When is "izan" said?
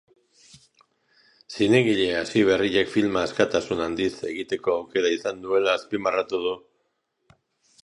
5.19-5.45